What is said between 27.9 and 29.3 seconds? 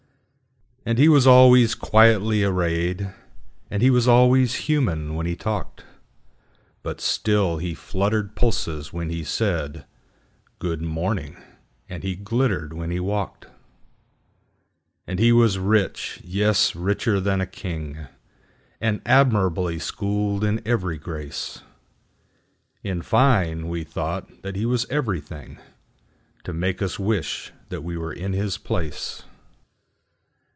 were in his place.